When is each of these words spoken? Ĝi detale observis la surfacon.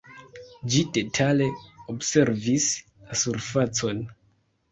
Ĝi 0.75 0.79
detale 0.97 1.49
observis 1.93 2.65
la 3.09 3.19
surfacon. 3.25 4.01